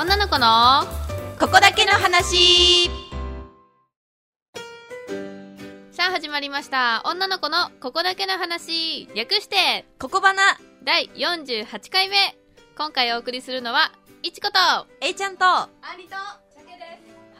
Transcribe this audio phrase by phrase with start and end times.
[0.00, 0.86] 女の子の
[1.38, 2.88] ここだけの話。
[5.92, 7.02] さあ始まりました。
[7.04, 9.10] 女の子のここだけの話。
[9.14, 10.56] 略してここばな。
[10.84, 12.16] 第48回目。
[12.78, 13.92] 今回お送りするのは
[14.22, 14.58] いちこと。
[14.58, 15.44] はえいちゃんと。
[15.44, 15.68] あ
[15.98, 16.16] りと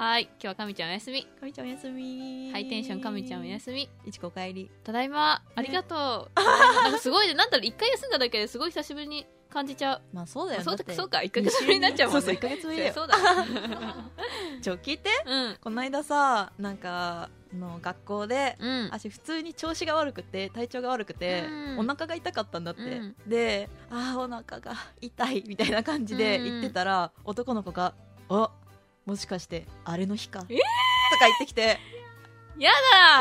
[0.01, 1.25] しゃけですい今日はかみちゃんお休み。
[1.25, 2.51] かみちゃんおやすみ。
[2.53, 3.87] ハイテンションかみちゃんお休み。
[4.07, 4.71] いちこおかえり。
[4.83, 5.43] ただいま。
[5.55, 5.99] ありがとう、
[6.35, 7.35] なんかすごいね。
[7.35, 10.03] なんだろう一回休んだだけですごい久しぶりに感じちゃう。
[10.15, 10.63] まあそうだよ。
[10.63, 10.95] そうだって。
[10.95, 11.19] そうか。
[11.19, 12.23] 1ヶ月ぶりになっちゃうもんね。
[12.23, 12.95] そうそう1ヶ月ぶりだよ。
[12.95, 13.15] そうだ。
[14.63, 15.57] ちょ聞いてうん。
[15.61, 18.85] この間さなんかあの学校でうん。
[18.91, 21.79] 私普通に調子が悪くて体調が悪くて、うん。
[21.81, 23.17] お腹が痛かったんだって、うん。
[23.27, 24.73] であーお腹が
[25.03, 27.93] 痛いみたいな感じで言ってたら、男の子が
[28.31, 28.51] 「あ
[29.07, 30.57] もしかしてあれの日か?」えー！
[30.57, 31.79] とか言ってきて。
[32.59, 32.71] や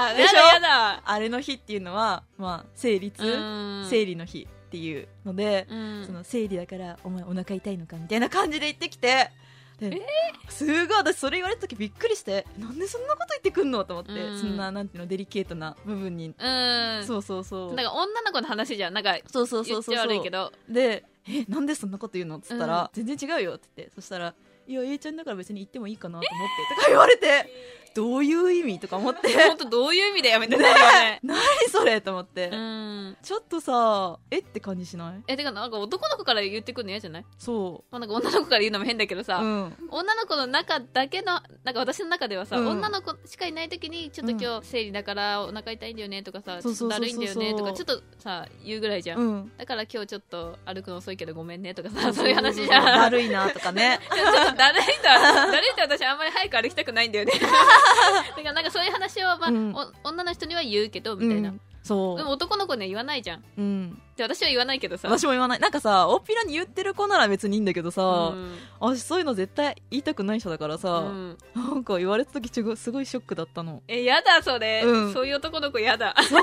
[0.10, 0.14] だ！
[0.16, 0.38] でしょ？
[0.38, 1.02] やだやだ！
[1.06, 3.88] あれの日っていうのは、まあ、生理痛、うん。
[3.90, 6.04] 生理の日っていうので、うん。
[6.06, 9.32] その生理だからお前お腹痛いのかみたいな感じで言ってきて。
[9.80, 10.02] で
[10.50, 10.98] すごい。
[10.98, 14.38] 私それ言われた時びっくりしてなんでそんなこと言ってくんのと思って、うん。
[14.38, 17.06] そんななんていうのデリケートな部分に、うん。
[17.08, 17.74] そうそうそう。
[17.76, 20.52] なんか女の子の話じゃんなんかそうそうそうそうゃ悪いけど。
[20.68, 22.38] でえなんでそんなこと言うの？
[22.38, 23.06] っつったら、うん。
[23.06, 23.96] 全然違うよって言って。
[23.96, 24.36] そしたら
[24.70, 27.79] いや A ちゃんだから別に行ってもいいかなと思ってとか言われて。
[27.94, 29.34] どういう意味とか思って。
[29.34, 33.18] 本当どういう意味でやめてないよね 何それと思って、うん。
[33.22, 35.24] ちょっとさえって感じしない？
[35.28, 37.26] えてかなんか男の子から言ってくるの嫌じゃない？
[37.38, 39.78] そまあなんか女の子から言うのも変だけどさ、ううん。
[39.90, 42.68] 女の子の中だけのなんか私の中ではさ、うん。
[42.68, 49.52] 女の子しかいない時にちょっと今日生理だからお腹痛いんだよねとかさちょっとだるいんだよねとかちょっとさ言うぐらいじゃん、うん。
[49.58, 52.86] だから今日ちょっと歩くの遅いけどごめんねとかさそういう話じゃん。
[52.86, 54.00] だるいなとかね。
[54.14, 57.34] ちょっとだるいとだるいと私あんまり早く歩きたくないんだよね
[58.36, 59.74] だからなんかそういう話を、まあうん。
[60.04, 61.52] お女の人には言うけどみたいな、う。
[61.54, 63.40] んそでも男の子には言わないじゃん。
[63.40, 65.08] う、うん、で私は言わないけどさ。
[65.08, 65.60] 私も言わない。
[65.60, 68.58] なんかさ大っぴらに言ってる子なら別にいいんだけどさ、うん。
[68.80, 71.38] 私そういうの絶対言いたくない人だからさ、うん。
[71.56, 73.82] なんか言われた時すごいショックだったの。
[73.88, 75.14] えやだそれ、うん。
[75.14, 76.14] そういう男の子やだ。
[76.24, 76.42] そう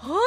[0.00, 0.20] 本当にね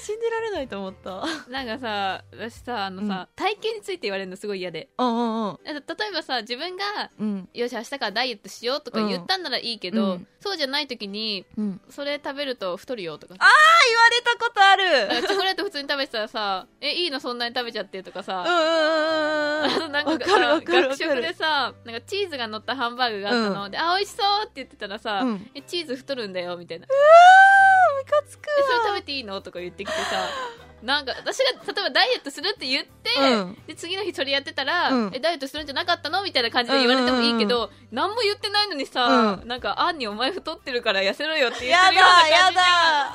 [0.00, 1.24] 信じられないと思った。
[1.50, 4.88] なんかさ私さあのさ、体型について言われるのすごい嫌で。
[4.96, 5.58] うんうんうん。
[5.64, 7.48] 例えばさ自分がうん。
[7.52, 10.26] よし明日からダイエットしようとか言ったんならいいけど、うん。
[10.40, 11.80] そうじゃない時にうん。
[11.90, 13.34] それ食べると太るよとか。
[13.38, 13.48] あ
[13.88, 15.22] 言われたことある。
[15.26, 25.50] チョコレート普通に食べてたらさ「えいいのそんなに食べちゃって」とかさ、うんうんうんなんか学食でさなんかチーズが乗ったハンバーグがあったの、であ美味しそうって言ってたらさ、うん。
[25.54, 26.86] えチーズ太るんだよみたいな
[28.04, 29.40] ムカつくえそれ食べていいの？
[29.40, 30.28] とか言ってきてさ。
[30.82, 33.58] なんか私が例えばダイエットするって言って、うん。
[33.68, 35.12] で次の日それやってたら、うん。
[35.14, 36.24] えダイエットするんじゃなかったの？
[36.24, 39.48] みたいな感じで言われてもいいけど、何も言ってないのにさ、うん。
[39.48, 43.14] なんかあんにお前太ってるから痩せろよって言っやてるような感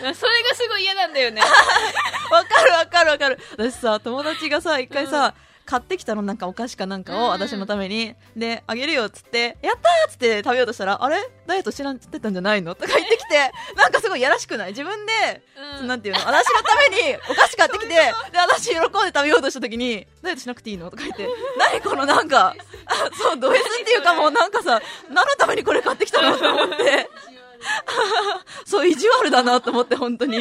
[0.00, 0.14] じじだ。
[0.14, 1.40] それがすごい嫌なんだよね。
[2.32, 3.38] わかるわかるわかる。
[3.56, 5.34] 私さ友達がさ一回さ、
[5.68, 7.20] 買ってきたのなんかお菓子かなんかうん。
[7.24, 11.16] を私のために、であげるよっつってやったーっつって食べようとしたらあれ？
[11.46, 12.74] ダイエット知らんってたんじゃないの？
[12.74, 14.70] とか言ってきて なんかすごいやらしくない？
[14.70, 15.42] 自分で、
[15.80, 15.86] うん。
[15.86, 16.20] なんていうの？
[16.20, 20.90] 私のためにお菓子買ってきてで私喜んで食べようとした時にダイエットしなくていいの？
[20.90, 22.54] とか言って何このなんか
[22.86, 24.80] あ そうド S っていうかもうなんかさ
[25.10, 26.38] 何のためにこれ買ってきたの？
[26.38, 27.10] と思って。
[28.64, 30.38] そう意地悪だなと思って本当に。
[30.38, 30.40] あ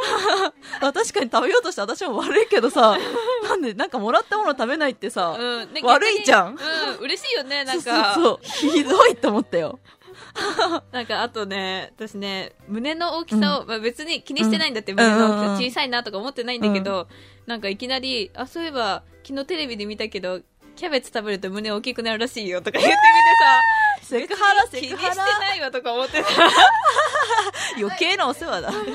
[0.80, 2.96] 確かに食べようとして私も悪いけどさ
[3.48, 6.48] なんでなんかもらったもの食べないってさ、うんね悪いじゃん。
[6.48, 6.56] うん
[7.00, 8.14] 嬉しいよねなんか。
[8.14, 9.78] そうひどいと思ったよ。
[10.92, 17.08] なんかあとね私ね胸の大きさを、まあ、別に気にしてないんだって、胸の大きさ、うん小さいなとか思ってないんだけど、
[17.46, 20.40] なんかいきなりあそういえば昨日テレビで見たけど
[20.76, 22.98] キャベツ食べると胸大きくなるらしいよとか言ってみて
[23.40, 26.28] さセクハラセ気にしてクハラないわとか思ってた
[27.78, 28.70] 余計なお世話だ。
[28.72, 28.90] なんか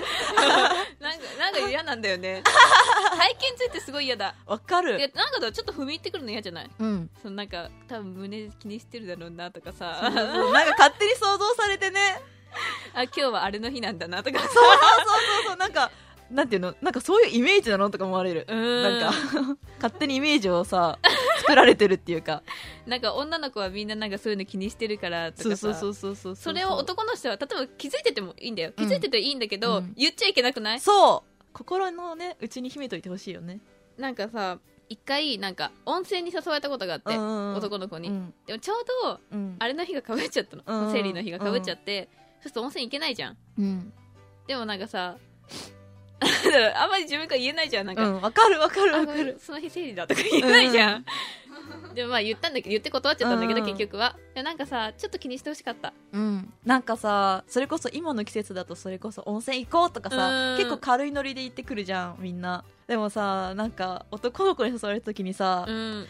[1.39, 2.41] なんか嫌なんだよね。
[3.17, 4.33] 体験についてすごい嫌だ。
[4.45, 6.69] わかいやるなんかちょっと踏み入ってくるの嫌じゃない？
[6.79, 7.09] うん。
[7.21, 9.99] そのなんか多分胸気にしてるだろうなとかさ。
[10.01, 12.21] そうそうなんか勝手に想像されてね。
[12.93, 14.39] あ今日はあれの日なんだなとか。
[14.39, 15.55] さそうそうそうそう。
[15.57, 15.91] なんか
[16.31, 16.73] なんていうの？
[16.81, 17.89] なんかそういうイメージなの？
[17.89, 18.45] とか思われる。
[18.49, 18.83] うん。
[19.01, 19.17] なんか
[19.77, 20.97] 勝手にイメージをさ
[21.45, 22.43] 作られてるっていうか。
[22.85, 25.57] なんか女の子はみんななんかそういうの気にしてるからとかさ。
[25.57, 28.71] そうそうそうそうそれを男の人は例えば気づいててもいいんだよ。
[28.71, 28.89] 気うん。
[28.89, 29.93] づいてていいんだけど、うん。
[29.95, 30.79] 言っちゃいけなくない？
[30.79, 31.43] そう。
[31.53, 33.59] 心のねうちに秘めといてほしいよね。
[33.97, 34.59] なんかさ
[34.89, 38.33] 一回なんか温泉に誘われたことがあって、男の子に、うん。
[38.45, 39.55] でもちょうどうん。
[39.59, 43.37] あれの日がかぶっちゃったの、うんうん生理の日がかぶっちゃって、そうすると温泉行けないじゃん。
[43.57, 43.93] うん。
[44.47, 45.17] でもなんかさ
[46.75, 47.87] あんまり自分から言えないじゃん。
[47.87, 48.21] なんか、うん。
[48.21, 49.39] わかるわかるあわかる。
[49.39, 51.05] その日生理だとか言えないじゃん、う
[51.95, 53.67] でもまあ言ったんだけど言って断っちゃったんだけど、うん。
[53.67, 54.15] うん結局は。
[54.33, 55.93] でもなんかさちょっと気にしてほしかった。
[56.11, 56.53] うん。
[56.65, 60.57] なんかさそれこそ今の季節だとそれこそ温泉行こうとかさうん。
[60.57, 62.63] 結構軽いノリで行ってくるじゃんみんな。
[62.87, 66.05] でもさなんか男の子に誘われた時にさ、うん。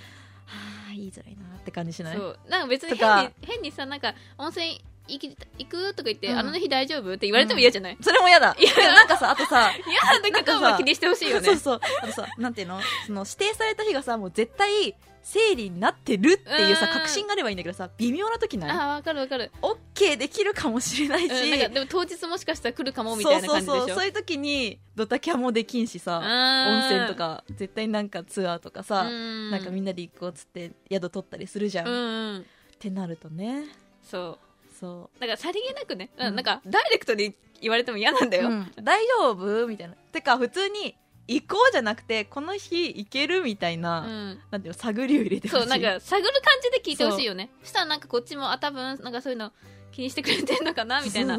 [0.90, 2.18] 言いづらいなって感じしない？
[2.18, 2.40] そう。
[2.50, 6.40] なんか別に変に変にさなんか温泉行き行くとか言って、うん。
[6.40, 8.56] あの日大丈夫って言われても嫌じゃない、それも嫌だ。
[8.60, 11.46] いやなんかさあとさ嫌なんだけど気にしてほしいよね。
[11.46, 11.80] そうそう。
[12.02, 12.80] あとさなんていうの？
[13.06, 14.96] その指定された日がさもう絶対
[15.28, 16.92] 生理になってるっていうさうん。
[16.94, 18.70] 確信があればいいんだけどさ微妙な時ない？
[18.70, 23.76] ああわかるわかる、オッケーできるかもしれないし、うん、なんかでも当日もしかしたら来るかもみたいな感じでしょ？
[23.76, 23.98] そうそうそう。
[23.98, 29.10] そういう時にドタキャンもできんしさ温温泉とか絶対なんかツアーとかさ、な
[29.52, 31.98] なんかみんなで行こうっつって宿取ったりするじゃん、うんっ
[32.36, 32.46] うん。
[32.78, 33.64] てなるとね。
[34.04, 34.80] そう。
[34.80, 36.28] そだからさりげなくね、うん。
[36.28, 36.36] うん。
[36.36, 38.72] なんかダイレクトに言われても嫌なんだう、よ、うん。
[38.84, 39.68] 大丈夫？
[39.68, 39.96] みたいな。
[39.96, 40.96] てか普通に
[41.28, 44.40] 行こうじゃなくてこの日行けるみたいな、うん。
[44.52, 45.62] なんていうの探りを入れてほしい。
[45.62, 47.50] そうなんか探る感じで聞いてほしいよね。
[47.62, 49.52] そしたらなんかこっちもあ多分なんかそういうの
[49.92, 51.38] 気にしてくれてんのかなみたいな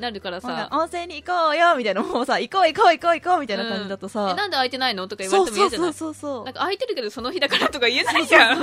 [0.00, 0.48] なるからさ。
[0.48, 2.02] か温泉に行こうよみたいな。
[2.02, 5.06] もうさ行こう行こう行こう行こうみたいな感じだとさ、えなんで空いてないの？
[5.06, 6.36] とか言われても嫌じゃないそうそう。
[6.36, 8.60] そうなんか空いてるけどその日だからとか言えないじゃん。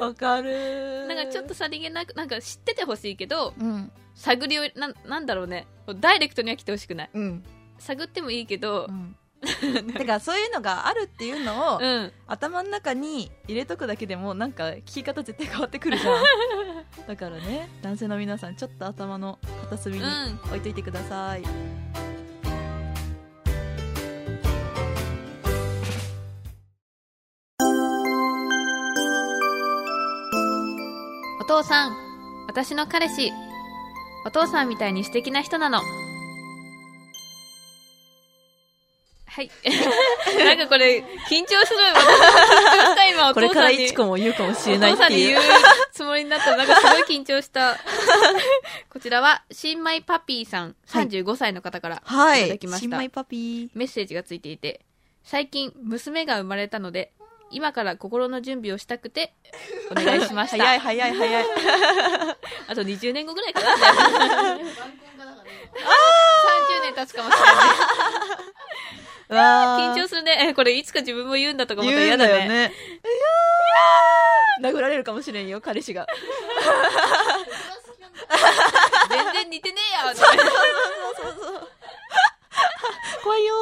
[0.00, 1.06] わかる。
[1.06, 3.90] なんかちょっとさりげなくなんか知っててほしいけどうん。
[4.16, 5.68] 探りをなんなんだろうね。
[6.00, 7.10] ダイレクトには来てほしくない。
[7.14, 7.44] うん
[7.78, 9.16] 探ってもいいけどうん。
[9.40, 12.12] だからそういうのがあるっていうのを、うん。
[12.26, 16.22] 頭の中に入れとくだけでもなんか聞き方絶対変わってくるじゃん。
[17.06, 20.40] だからね男性の皆さんちょっと頭の片隅にうん。
[20.46, 21.42] 置いといてください、
[31.40, 31.96] お父さん
[32.48, 33.32] 私の彼氏。
[34.26, 35.80] お父さんみたいに素敵な人なの
[39.38, 39.50] はい。
[40.44, 40.98] なんかこれ
[41.30, 42.16] 緊張する私緊
[42.74, 43.84] 張した今お これから父さんに。
[43.84, 45.36] いちこも言うかもしれないおっていう。
[45.36, 45.62] 父さんに言う
[45.92, 46.50] つもりになった。
[46.50, 47.76] らなんかすごい緊張した。
[48.90, 52.42] こちらは新米パピーさん35歳の方からはい。
[52.42, 52.96] ただきました。
[52.96, 54.80] 新米パピメッセージがついていて
[55.22, 57.12] 最近娘が生まれたので
[57.52, 59.34] 今から心の準備をしたくて
[59.92, 60.64] お願いしまーした。
[60.64, 61.44] 早い早い早い。
[62.66, 63.68] あと20年後ぐらいかな。
[63.68, 64.58] 30
[66.82, 68.57] 年経つかもしれない
[69.28, 70.48] 緊張するね。
[70.48, 72.32] え これいつか自分も言うんだとか思ったら嫌だね。
[72.32, 72.56] だよね。
[72.60, 72.62] い
[74.62, 74.72] やー。
[74.72, 76.06] 殴られるかもしれんよ彼氏が。
[79.10, 80.20] 全然似てねえよって
[83.22, 83.54] 怖いよ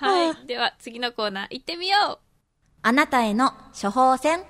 [0.00, 0.06] ー。
[0.06, 0.46] はい。
[0.46, 2.20] では次のコーナー行ってみよ
[2.82, 4.40] あなたへの処方箋。
[4.40, 4.44] う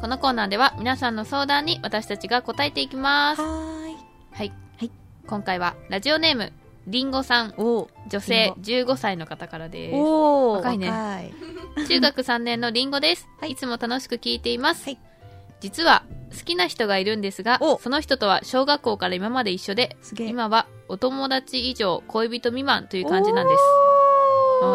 [0.00, 3.42] このコーナーでは皆さんの相談に私たちが答えていきます。
[3.42, 3.94] はーい
[4.32, 4.69] はい、はい
[5.26, 6.52] 今回はラジオネーム
[6.86, 7.54] りんごさん。
[7.56, 9.96] お女性15歳の方からです。
[9.96, 10.90] 若いね。
[11.88, 13.52] 中学3年のりんごです、はい。
[13.52, 14.98] い、つも楽しく聞いています、はい。
[15.60, 16.04] 実は
[16.36, 17.78] 好きな人がいるんですがお。
[17.78, 23.60] その人とは小学校から今まで一緒で今はお友達以上恋人未満という感じなんです。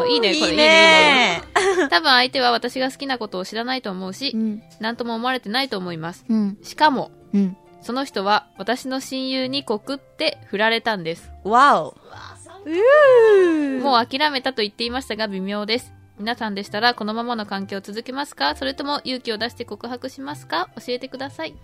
[0.09, 0.51] いいねこれ。
[0.51, 1.41] いいね。
[1.89, 4.63] 多分相手は私が好きなことを知らないと思うしうん。
[4.79, 6.23] 何とも思われてないと思います。
[6.29, 6.57] うん。
[6.61, 11.31] しかもうんその人は私の親友に告って振られたんです。
[11.43, 11.89] わお
[12.65, 15.93] うもう諦めたと言っていましたが微妙です。
[16.17, 18.55] 皆さんでしたらこのままの関係を続けますか？
[18.55, 20.69] それとも勇気を出して告白しますか？
[20.77, 21.55] 教えてください。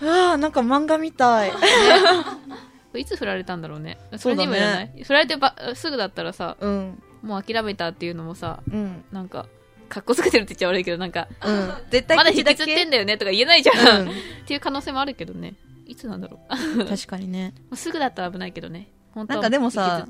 [0.00, 1.52] うわーなんか漫画みたい。
[2.94, 3.98] いつ振られたんだろうね。
[4.16, 7.02] それにもよらない、振られてばすぐだったらさうん。
[7.22, 9.04] もう諦めたっていうのもさうん。
[9.12, 9.46] なんか
[9.92, 11.74] かっこつけてるって言っちゃ悪いけどなんかうん。
[11.90, 14.08] 絶対まだ引きずってんだよねとか言えないじゃん、うん。
[14.08, 14.12] っ
[14.46, 15.54] ていう可能性もあるけどね。
[15.86, 16.40] いつなんだろ
[16.78, 16.84] う。
[16.86, 17.52] 確かにね。
[17.74, 18.88] すぐだったら危ないけどね。
[19.12, 20.06] 本当はなんかでもさ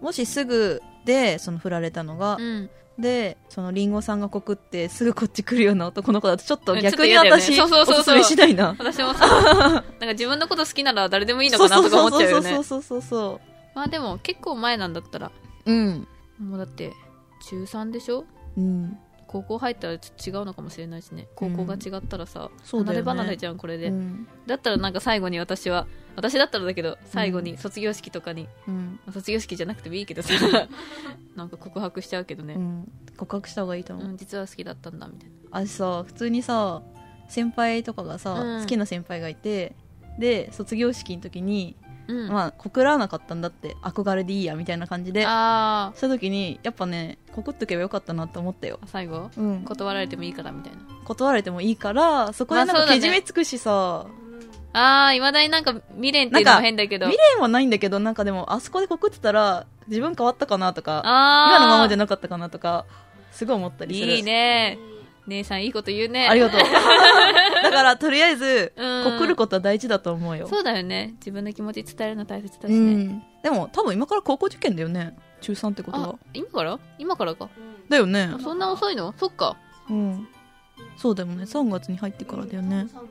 [0.00, 8.00] もしすぐでその振られたのがう、うん、でそのリンゴさんが告ってすぐこっち来るような男の子だとちょっとうん逆に私そうそうそうそう。
[8.00, 8.76] おすすめしないな。
[8.78, 12.50] 私もさ なんか自分のこと好きなら誰でもいいのかなとか思っちゃうよね。
[12.50, 13.40] そうそうそうそうそ
[13.74, 15.32] まあでも結構前なんだったら。
[15.66, 16.06] ううん。
[16.38, 16.92] もうだって
[17.48, 18.24] 中3でしょ？
[18.56, 18.96] うん
[19.28, 21.28] 高校入ったらちょっと違うのかもしれないしね。
[21.34, 23.04] 高校が違ったらさ、そうだよね。
[23.04, 24.26] 離れ離れじゃんこれで、うん。
[24.46, 28.98] だったらなんか最後に私は私だったらだけど最後に卒業式とかに、うん。
[29.12, 30.32] 卒業式じゃなくてもいいけどさ。
[31.36, 32.92] なんか告白しちゃうけどね、うん。
[33.18, 34.12] 告白した方がいいとう思う。
[34.12, 35.36] ん実は好きだったんだみたいな。
[35.50, 36.82] 私さ普通にさ
[37.28, 38.60] 先輩とかがさ、うん。
[38.62, 39.76] 好きな先輩がいて
[40.18, 41.76] で卒業式の時に、
[42.08, 43.76] うん、まあ告らなかったんだって。
[43.82, 45.24] 憧れでいいやみたいな感じで。
[45.26, 48.78] あした時にやっぱね告っとけばよかったなって思ったよ。
[48.82, 49.30] あ、最後？
[49.36, 50.78] うん、断られてもいいからみたいな。
[51.04, 54.06] 断られてもいいからそこでなんかけじめつくしさ、
[54.72, 57.06] ああいまだになんか未練っていうのも変だけど。
[57.06, 62.84] 未練はないんだけどなんかでもあそこで告ってたら自分変わったかなとかあ今のままじゃななかったかなとか
[63.32, 64.16] すごい思ったりする。
[64.16, 64.78] いいね。
[65.26, 66.26] 姉さんいいこと言うね。
[66.28, 66.60] ありがとう。
[67.62, 69.04] だからとりあえずうん。
[69.12, 70.48] 告ることは大事だと思うよ。
[70.48, 71.14] そうだよね。
[71.18, 73.22] 自分の気持ち伝えるの大切だしうね、ん。
[73.42, 76.18] でも多分今から高校受験だよね中3ってことあは。
[76.34, 76.78] 今から？
[76.98, 77.48] 今からか？
[77.88, 78.38] だよねあ。
[78.40, 79.14] そんな遅いの？
[79.16, 79.56] そっか
[79.90, 80.28] うん。
[80.96, 81.44] そうだよね。
[81.44, 82.76] 3月に入ってからだよね。
[82.76, 83.08] 3月から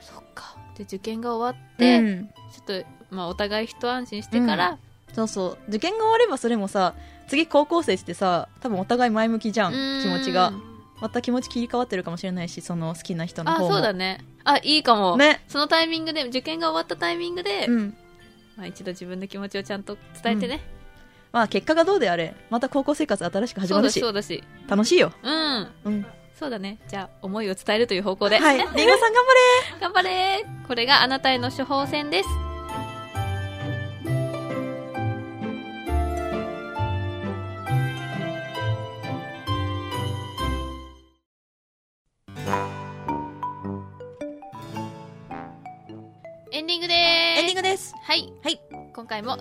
[0.00, 4.78] そっかで受験が終わって、うんちょっとまあお互い一安心してから、
[5.12, 5.58] そうそう。
[5.68, 6.94] 受験が終わればそれもさ、
[7.28, 10.52] 次高校生してさ、多分お互い前向きじゃん、うん気持ちが。
[11.00, 13.72] また気持ち切り替わってるかもしれないし、その好きな人のあ方も。
[13.72, 15.42] そうだねあいいかも、ね。
[15.48, 17.96] そのタイミングで受験が終わったタイミングで、うん。
[18.56, 20.60] まあ、一度自分の気持ちをちゃんと伝えてね、
[21.32, 25.12] まあ結果がどうであれ、また高校生活新しく始まるし、そうだし楽しいよ。
[25.22, 25.72] うん。
[25.84, 26.06] うん。
[26.38, 26.78] そうだね。
[26.88, 28.58] じゃあ思いを伝えるという方向で、はい。
[28.58, 30.44] さん頑張頑張れ。
[30.68, 32.28] これがあなたへの処方箋です。
[46.50, 47.40] エンディングです。
[47.40, 47.94] エンディングです。
[48.02, 48.60] はい、はい、
[48.94, 49.38] 今回も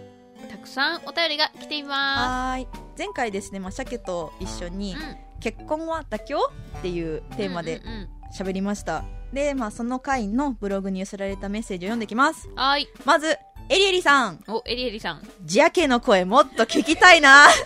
[0.72, 2.68] さんお便りが来ていまはーい。
[2.98, 6.38] 前回ですね、まあ、鮭と一緒に、す、うん、結婚は妥協
[6.80, 9.04] っていうテーマでうんうん喋りました。
[9.34, 12.48] で、まあ、その回のブログに寄せられたメッセージを読んできます。
[12.48, 13.38] うんはーいまず、
[13.68, 14.42] エリエリさん。
[14.48, 17.48] おエリエリさんジャケの声もっと聞きたいな。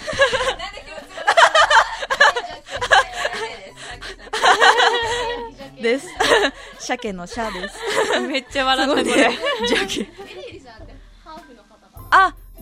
[5.81, 6.07] です。
[6.79, 8.19] 鮭のシャです。
[8.21, 9.37] めっちゃ笑ったこれ、ね。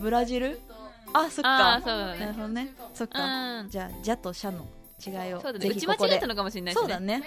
[0.04, 0.56] ブラジル？
[0.68, 0.74] と
[1.14, 1.80] あ、そっかああ。
[1.80, 2.74] そうだなるねほどね。
[2.92, 3.62] そっうか。
[3.62, 4.66] んじゃあ、ジャとシャの
[5.04, 5.40] 違いを。
[5.40, 7.22] そうだね打ちぜひここで間違えたのかもしれないし、ね、そうだね。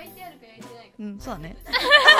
[0.99, 1.57] うん、そうだね。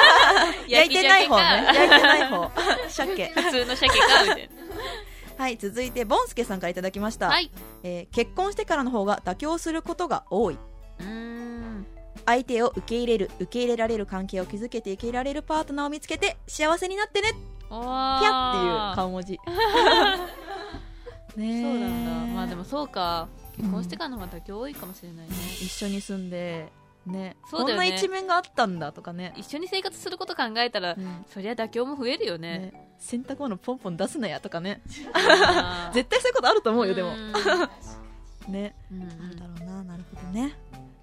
[0.67, 1.43] 焼いてない方ね。
[1.43, 2.51] 焼いてない方。
[2.89, 3.27] 鮭。
[3.27, 4.49] 普通の鮭かみたい
[5.37, 7.27] はい、続いて、ボンスケさんからいただきました。
[7.27, 7.51] なはい
[7.83, 10.57] えー結婚してからの方が妥協することが多い。
[10.99, 11.85] うーん
[12.25, 17.29] 相手を受け入れる、受け入れられる関係を築けていけられるパートナーを見つけて、幸せになってね
[17.69, 19.33] おぴゃっていうー顔文字。
[19.33, 19.39] ね
[21.39, 26.71] えそうなんだまあでもそうか結婚してからの方が妥協多いかもしれないね、一緒に住んで、
[27.05, 29.33] ねそうだよねこんな一面があったんだとかね。
[29.36, 34.81] 一緒に生活すること考えたら、うんそりゃ妥協も増えるよねね洗濯物ポンポン出すなやとかね。
[35.93, 37.13] 絶対そういうことあると思うよ、でもう。
[37.13, 37.33] ん
[38.51, 38.75] ね。
[38.91, 40.55] うんうんなんだろうな、なるほどね。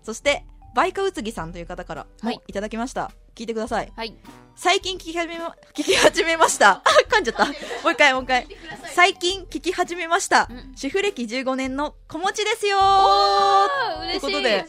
[0.03, 0.45] そして、
[0.75, 3.11] バイカウツギさんという方からもはいいただきました。
[3.35, 3.93] 聞いてください。
[3.95, 4.15] はい
[4.57, 6.77] 最近聞き始めま、聞き始めました。
[6.79, 7.47] あ噛んじゃった。
[7.47, 7.51] も
[7.89, 8.47] う一回、もう一回。
[8.95, 10.47] 最近聞き始めました。
[10.49, 14.67] うん主婦歴15年の子持ちですよあー嬉しいということで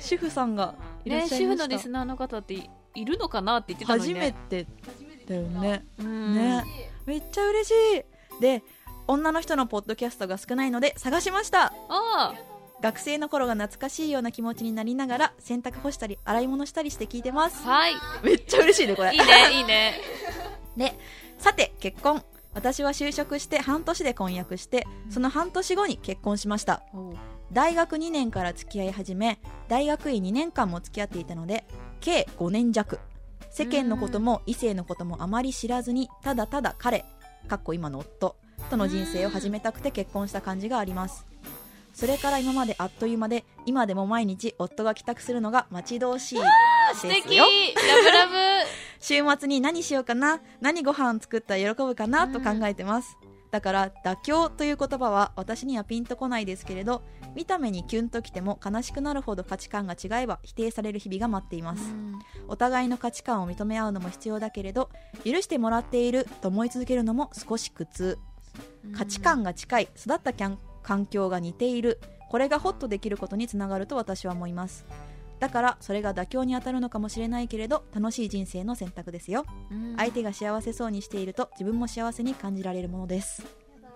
[0.00, 1.64] 主婦さんがいらっねしゃいました。
[1.64, 5.84] 主婦のリスナーの方っていいるのかなって言ってたの初にねめて初めてだよね。
[5.98, 6.64] うんね
[7.04, 8.40] めっちゃ嬉しい。
[8.40, 8.62] で、
[9.06, 11.72] 女の人のポッドキャストが少ないので探しました。
[11.88, 12.34] あ
[12.82, 17.62] 学生の頃が懐かしいような気持ちになりながら洗濯干したり洗い物したりして聞いてます。
[17.64, 17.94] あはい。
[18.24, 19.12] めっちゃ嬉しいねこれ。
[19.14, 19.94] いいねいいね。
[20.76, 20.98] で
[21.38, 22.22] さて結婚。
[22.54, 26.82] 私は就職して半年で婚約してその半年後に結婚しました。
[27.52, 31.64] 大学2年から付き合い始め大学院2年間も付き合っていたので
[32.00, 32.98] 計5年弱。
[33.50, 37.04] 世間のことも異性のこともあまり知らずにただただ彼
[37.48, 38.36] かっこ今の夫
[38.70, 41.26] との人生を始めたくて結婚した感じがあります
[41.92, 46.42] それから今まであっという間で今でも毎日夫が帰宅するのが待ち遠しいで
[47.00, 47.44] すよ。
[47.44, 48.32] ラブラブ。
[49.00, 53.16] 週末に何しようかな何ご飯作ったら喜ぶかなと考えてます、
[53.50, 57.02] だから妥協という言葉は私にはピンとこないですけれど
[57.34, 61.82] 見た目にキュンときても悲しくなるほど価値観が違えば否定される日々が待っています、
[62.46, 64.88] お互いの価値観を認め合うのも必要だけれど
[65.24, 68.18] 許してもらっていると思い続けるのも少し苦痛。
[68.96, 72.00] 価値観が近い育ったキャン環境が似ている。
[72.30, 74.86] これがホッとできることにつながると私は思います。
[75.38, 79.44] だからそれが妥協に当たるのかもしれないけれど楽しい人生の選択ですよ。
[79.70, 79.96] うん。
[79.96, 83.44] 相手が幸せそうにしていると自分も幸せに感じられるものです。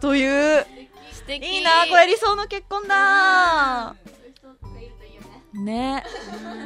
[0.01, 0.67] という
[1.13, 1.47] 素敵。
[1.47, 3.95] いいなこれ理想の結婚だ。
[5.55, 6.03] ね。
[6.03, 6.05] ね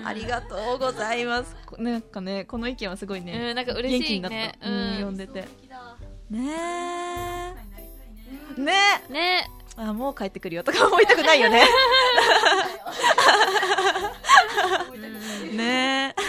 [0.05, 1.55] ありがとうございます。
[1.67, 4.73] こなんかねこの意見はすごいね、うんなんか嬉しい元気になった、ねうん。
[4.73, 5.43] うん読んでて。
[6.31, 6.53] ね
[8.57, 8.73] えね。
[9.11, 11.65] えねあもう帰ってくるよとか思いたくないよね。
[15.53, 16.23] ねえ。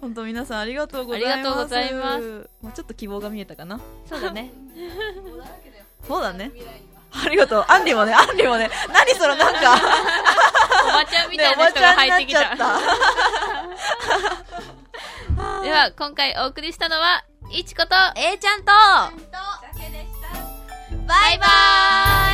[0.00, 1.32] 本当皆さんありがとうございます。
[1.32, 2.50] ありがとうございます。
[2.62, 3.80] もうちょっと希望が見えたかな。
[4.08, 4.52] そうだね。
[6.06, 6.52] そうだね。
[7.12, 7.64] ありがとう。
[7.68, 8.70] アンリもねアンリもね。
[8.92, 9.74] 何そのなんか。
[10.88, 12.80] おばちゃんみたねいな人が入ってきたおばちゃんになっちゃっ
[15.36, 15.62] た。
[15.64, 18.72] では今回お送りしたのはいちこと A ちゃんと。
[21.06, 22.29] バイバーイ